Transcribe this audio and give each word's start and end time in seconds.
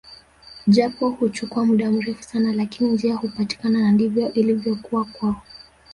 Japo 0.67 1.09
huchukua 1.09 1.65
muda 1.65 1.91
mrefu 1.91 2.23
sana 2.23 2.53
lakini 2.53 2.89
njia 2.91 3.15
hupatikana 3.15 3.79
na 3.79 3.91
ndivyo 3.91 4.33
ilivyokuwa 4.33 5.05
kwao 5.05 5.41